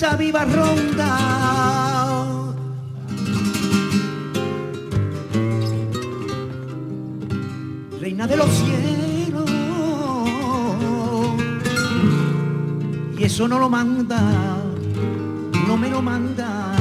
esa 0.07 0.16
viva 0.16 0.45
ronda. 0.45 1.11
Reina 8.01 8.27
de 8.27 8.37
los 8.37 8.49
cielos, 8.51 9.51
y 13.19 13.25
eso 13.25 13.49
no 13.49 13.59
lo 13.59 13.69
manda, 13.69 14.21
no 15.66 15.77
me 15.77 15.90
lo 15.90 16.01
manda. 16.03 16.77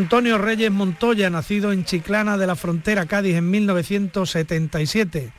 Antonio 0.00 0.38
Reyes 0.38 0.70
Montoya, 0.70 1.28
nacido 1.28 1.72
en 1.72 1.84
Chiclana 1.84 2.38
de 2.38 2.46
la 2.46 2.56
Frontera, 2.56 3.04
Cádiz, 3.04 3.36
en 3.36 3.50
1977. 3.50 5.30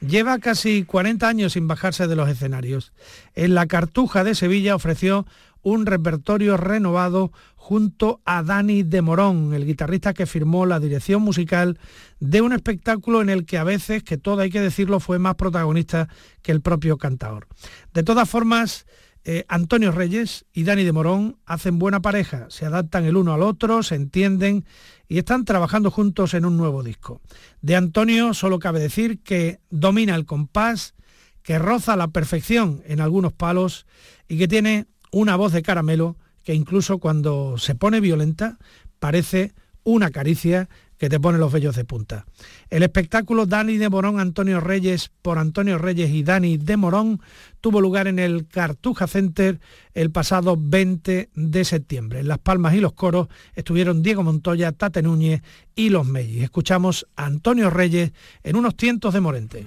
Lleva 0.00 0.38
casi 0.38 0.84
40 0.84 1.26
años 1.26 1.54
sin 1.54 1.66
bajarse 1.66 2.06
de 2.06 2.16
los 2.16 2.28
escenarios. 2.28 2.92
En 3.34 3.54
la 3.54 3.64
Cartuja 3.64 4.22
de 4.22 4.34
Sevilla 4.34 4.74
ofreció 4.74 5.26
un 5.62 5.86
repertorio 5.86 6.58
renovado 6.58 7.32
junto 7.56 8.20
a 8.26 8.42
Dani 8.42 8.82
de 8.82 9.00
Morón, 9.00 9.54
el 9.54 9.64
guitarrista 9.64 10.12
que 10.12 10.26
firmó 10.26 10.66
la 10.66 10.80
dirección 10.80 11.22
musical 11.22 11.78
de 12.18 12.42
un 12.42 12.52
espectáculo 12.52 13.22
en 13.22 13.30
el 13.30 13.46
que 13.46 13.56
a 13.56 13.64
veces, 13.64 14.02
que 14.02 14.18
todo 14.18 14.42
hay 14.42 14.50
que 14.50 14.60
decirlo, 14.60 15.00
fue 15.00 15.18
más 15.18 15.36
protagonista 15.36 16.08
que 16.42 16.52
el 16.52 16.60
propio 16.60 16.98
cantador. 16.98 17.46
De 17.94 18.02
todas 18.02 18.28
formas, 18.28 18.84
eh, 19.24 19.44
Antonio 19.48 19.92
Reyes 19.92 20.46
y 20.52 20.64
Dani 20.64 20.84
de 20.84 20.92
Morón 20.92 21.36
hacen 21.44 21.78
buena 21.78 22.00
pareja, 22.00 22.46
se 22.48 22.64
adaptan 22.64 23.04
el 23.04 23.16
uno 23.16 23.34
al 23.34 23.42
otro, 23.42 23.82
se 23.82 23.94
entienden 23.94 24.64
y 25.08 25.18
están 25.18 25.44
trabajando 25.44 25.90
juntos 25.90 26.34
en 26.34 26.44
un 26.44 26.56
nuevo 26.56 26.82
disco. 26.82 27.20
De 27.60 27.76
Antonio 27.76 28.32
solo 28.32 28.58
cabe 28.58 28.80
decir 28.80 29.20
que 29.22 29.60
domina 29.68 30.14
el 30.14 30.24
compás, 30.24 30.94
que 31.42 31.58
roza 31.58 31.96
la 31.96 32.08
perfección 32.08 32.82
en 32.86 33.00
algunos 33.00 33.32
palos 33.32 33.86
y 34.28 34.38
que 34.38 34.48
tiene 34.48 34.86
una 35.12 35.36
voz 35.36 35.52
de 35.52 35.62
caramelo 35.62 36.16
que 36.42 36.54
incluso 36.54 36.98
cuando 36.98 37.58
se 37.58 37.74
pone 37.74 38.00
violenta 38.00 38.58
parece 38.98 39.52
una 39.84 40.10
caricia 40.10 40.68
que 41.00 41.08
te 41.08 41.18
pone 41.18 41.38
los 41.38 41.50
vellos 41.50 41.76
de 41.76 41.86
punta. 41.86 42.26
El 42.68 42.82
espectáculo 42.82 43.46
Dani 43.46 43.78
de 43.78 43.88
Morón, 43.88 44.20
Antonio 44.20 44.60
Reyes 44.60 45.10
por 45.22 45.38
Antonio 45.38 45.78
Reyes 45.78 46.10
y 46.10 46.22
Dani 46.22 46.58
de 46.58 46.76
Morón 46.76 47.22
tuvo 47.62 47.80
lugar 47.80 48.06
en 48.06 48.18
el 48.18 48.46
Cartuja 48.46 49.06
Center 49.06 49.60
el 49.94 50.10
pasado 50.10 50.58
20 50.60 51.30
de 51.34 51.64
septiembre. 51.64 52.20
En 52.20 52.28
Las 52.28 52.38
Palmas 52.38 52.74
y 52.74 52.80
los 52.80 52.92
coros 52.92 53.28
estuvieron 53.54 54.02
Diego 54.02 54.22
Montoya, 54.22 54.72
Tate 54.72 55.00
Núñez 55.00 55.40
y 55.74 55.88
Los 55.88 56.06
Mellis. 56.06 56.42
Escuchamos 56.42 57.06
a 57.16 57.24
Antonio 57.24 57.70
Reyes 57.70 58.12
en 58.42 58.56
unos 58.56 58.76
tientos 58.76 59.14
de 59.14 59.20
Morente. 59.20 59.64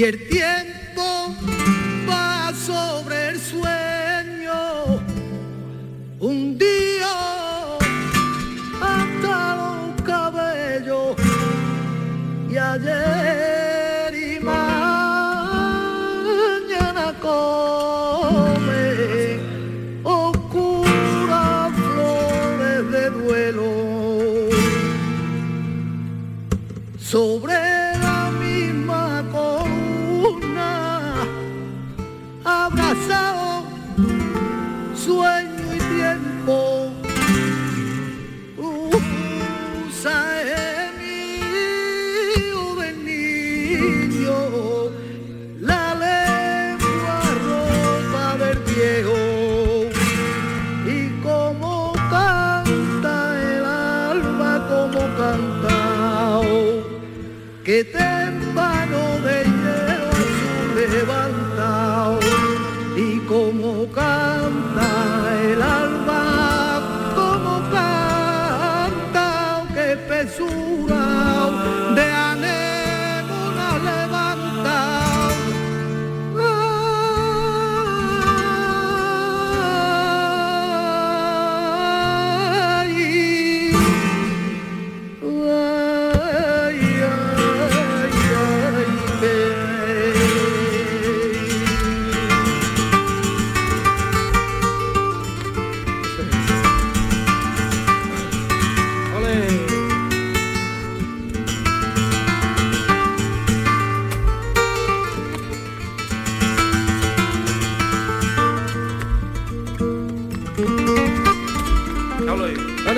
Y 0.00 0.04
el 0.04 0.69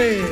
Money. 0.03 0.32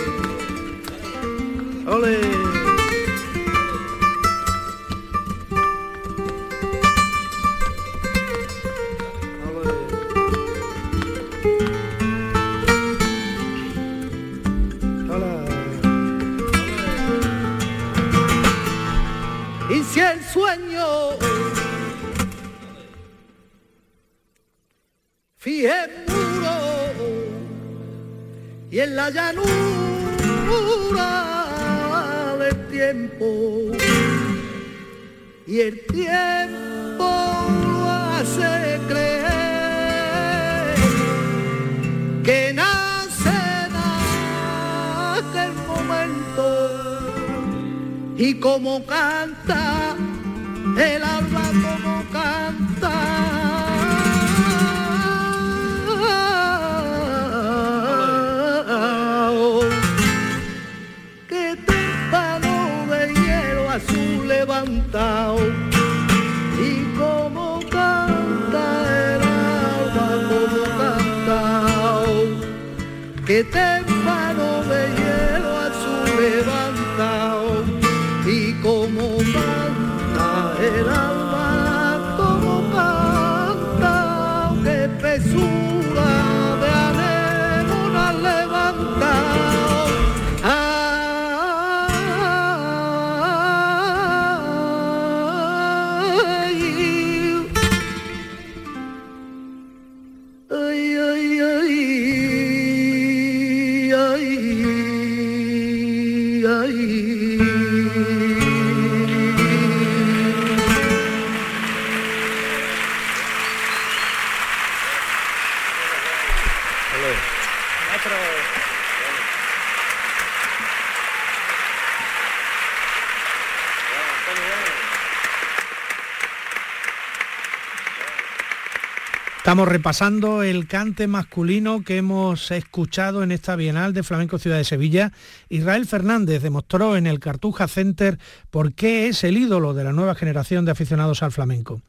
Estamos 129.50 129.66
repasando 129.66 130.44
el 130.44 130.68
cante 130.68 131.08
masculino 131.08 131.82
que 131.82 131.96
hemos 131.96 132.52
escuchado 132.52 133.24
en 133.24 133.32
esta 133.32 133.56
Bienal 133.56 133.92
de 133.92 134.04
Flamenco 134.04 134.38
Ciudad 134.38 134.58
de 134.58 134.62
Sevilla. 134.62 135.10
Israel 135.48 135.86
Fernández 135.86 136.40
demostró 136.40 136.96
en 136.96 137.08
el 137.08 137.18
Cartuja 137.18 137.66
Center 137.66 138.20
por 138.50 138.74
qué 138.74 139.08
es 139.08 139.24
el 139.24 139.36
ídolo 139.36 139.74
de 139.74 139.82
la 139.82 139.92
nueva 139.92 140.14
generación 140.14 140.66
de 140.66 140.70
aficionados 140.70 141.24
al 141.24 141.32
flamenco. 141.32 141.82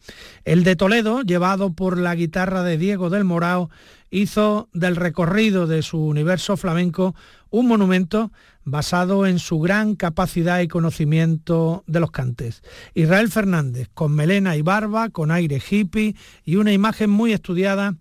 El 0.43 0.63
de 0.63 0.75
Toledo, 0.75 1.21
llevado 1.21 1.73
por 1.73 1.99
la 1.99 2.15
guitarra 2.15 2.63
de 2.63 2.79
Diego 2.79 3.11
del 3.11 3.25
Morao, 3.25 3.69
hizo 4.09 4.67
del 4.73 4.95
recorrido 4.95 5.67
de 5.67 5.83
su 5.83 6.03
universo 6.03 6.57
flamenco 6.57 7.13
un 7.51 7.67
monumento 7.67 8.31
basado 8.63 9.25
en 9.25 9.39
su 9.39 9.59
gran 9.59 9.95
capacidad 9.95 10.59
y 10.61 10.67
conocimiento 10.67 11.83
de 11.87 11.99
los 11.99 12.11
cantes. 12.11 12.61
Israel 12.93 13.29
Fernández, 13.29 13.89
con 13.93 14.13
melena 14.13 14.55
y 14.55 14.61
barba, 14.61 15.09
con 15.09 15.31
aire 15.31 15.61
hippie 15.67 16.15
y 16.43 16.55
una 16.55 16.71
imagen 16.71 17.09
muy 17.09 17.33
estudiada, 17.33 17.95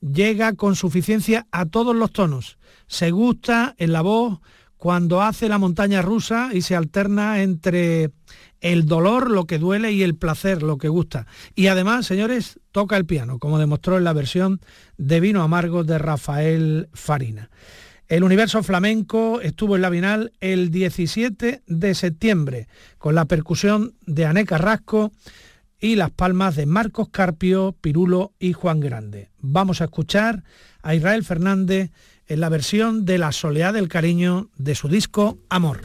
llega 0.00 0.54
con 0.54 0.76
suficiencia 0.76 1.46
a 1.50 1.66
todos 1.66 1.94
los 1.94 2.12
tonos. 2.12 2.58
Se 2.86 3.10
gusta 3.10 3.74
en 3.78 3.92
la 3.92 4.00
voz 4.00 4.40
cuando 4.76 5.22
hace 5.22 5.48
la 5.48 5.58
montaña 5.58 6.02
rusa 6.02 6.50
y 6.52 6.62
se 6.62 6.76
alterna 6.76 7.42
entre 7.42 8.12
el 8.60 8.86
dolor, 8.86 9.30
lo 9.30 9.44
que 9.44 9.58
duele, 9.58 9.92
y 9.92 10.02
el 10.02 10.16
placer, 10.16 10.62
lo 10.62 10.78
que 10.78 10.88
gusta. 10.88 11.26
Y 11.54 11.66
además, 11.66 12.06
señores, 12.06 12.58
toca 12.72 12.96
el 12.96 13.06
piano, 13.06 13.38
como 13.38 13.58
demostró 13.58 13.98
en 13.98 14.04
la 14.04 14.12
versión 14.12 14.60
de 14.96 15.20
Vino 15.20 15.42
Amargo 15.42 15.84
de 15.84 15.98
Rafael 15.98 16.88
Farina. 16.92 17.50
El 18.08 18.24
universo 18.24 18.62
flamenco 18.62 19.42
estuvo 19.42 19.76
en 19.76 19.82
la 19.82 19.90
Bienal 19.90 20.32
el 20.40 20.70
17 20.70 21.62
de 21.66 21.94
septiembre 21.94 22.66
con 22.96 23.14
la 23.14 23.26
percusión 23.26 23.96
de 24.06 24.24
Ané 24.24 24.46
Carrasco 24.46 25.12
y 25.78 25.94
las 25.94 26.10
palmas 26.10 26.56
de 26.56 26.64
Marcos 26.64 27.10
Carpio, 27.10 27.76
Pirulo 27.78 28.32
y 28.38 28.54
Juan 28.54 28.80
Grande. 28.80 29.28
Vamos 29.40 29.82
a 29.82 29.84
escuchar 29.84 30.42
a 30.82 30.94
Israel 30.94 31.22
Fernández 31.22 31.90
en 32.26 32.40
la 32.40 32.48
versión 32.48 33.04
de 33.04 33.18
La 33.18 33.30
soleá 33.30 33.72
del 33.72 33.88
cariño 33.88 34.48
de 34.56 34.74
su 34.74 34.88
disco 34.88 35.36
Amor. 35.50 35.82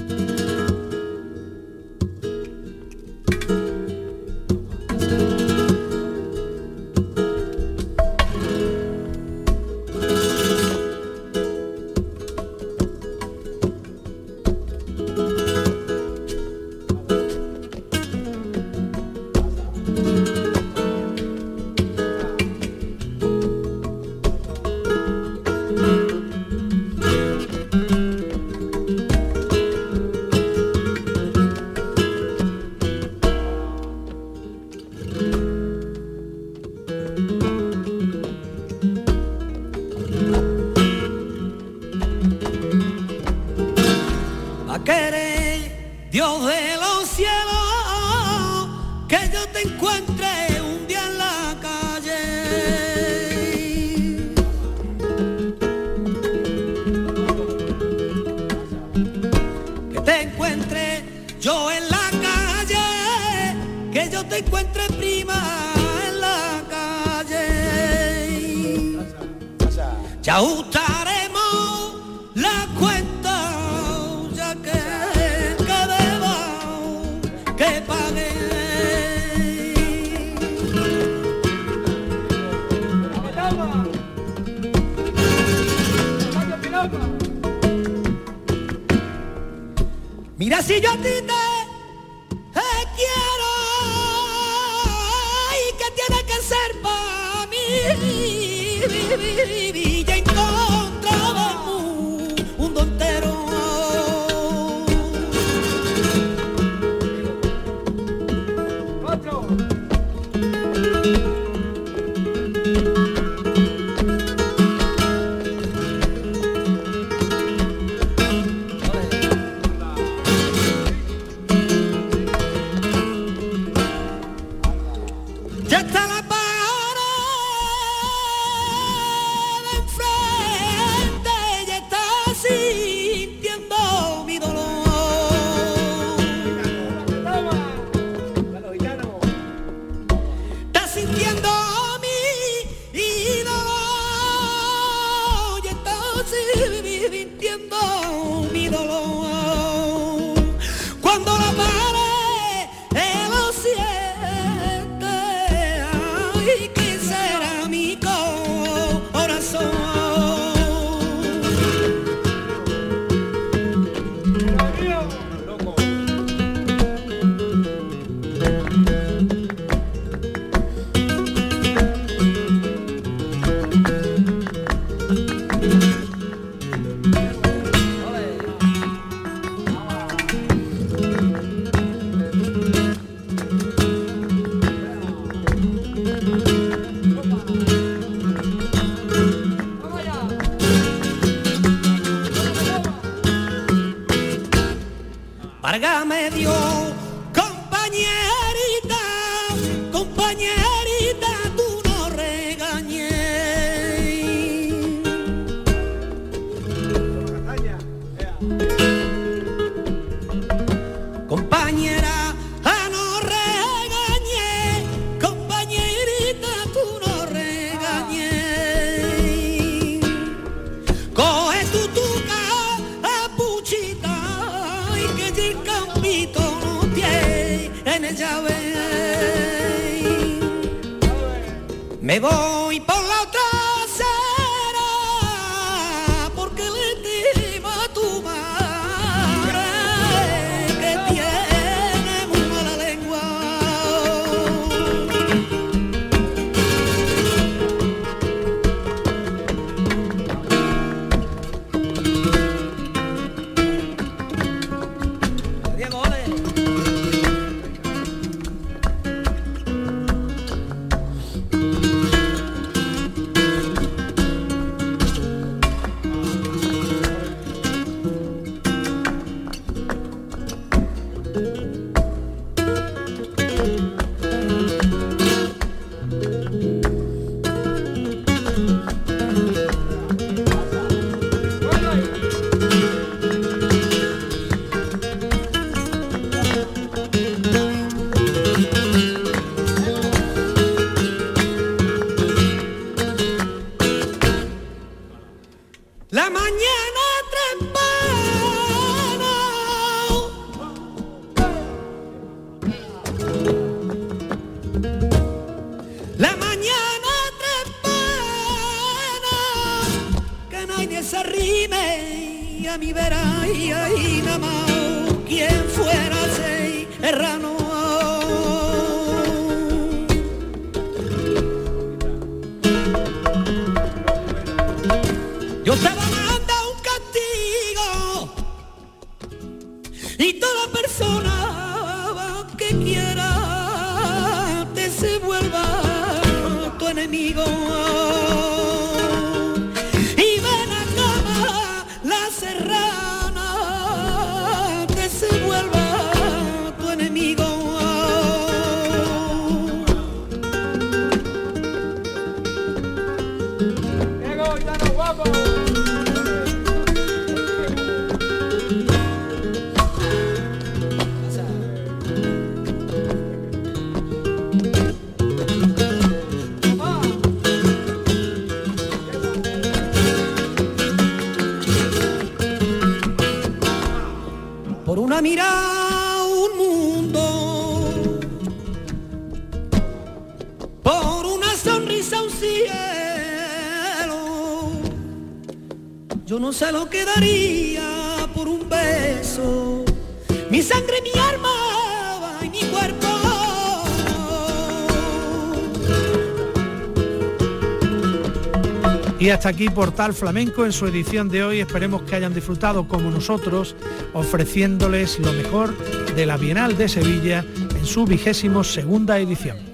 Y 399.24 399.30
hasta 399.30 399.48
aquí 399.48 399.70
Portal 399.70 400.14
Flamenco 400.14 400.66
en 400.66 400.74
su 400.74 400.86
edición 400.86 401.30
de 401.30 401.46
hoy. 401.46 401.62
Esperemos 401.62 402.02
que 402.02 402.18
hayan 402.18 402.34
disfrutado 402.34 402.90
como 402.90 403.10
nosotros, 403.10 403.74
ofreciéndoles 404.12 405.18
lo 405.20 405.32
mejor 405.32 405.74
de 406.14 406.26
la 406.26 406.36
Bienal 406.36 406.76
de 406.76 406.90
Sevilla 406.90 407.46
en 407.74 407.86
su 407.86 408.04
vigésimo 408.04 408.66
segunda 408.66 409.18
edición. 409.20 409.73